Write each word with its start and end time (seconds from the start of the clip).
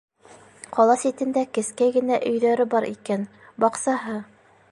Ҡала 0.77 0.95
ситендә 1.01 1.43
кескәй 1.57 1.93
генә 1.99 2.17
өйҙәре 2.31 2.67
бар 2.73 2.89
икән, 2.89 3.29
баҡсаһы. 3.65 4.19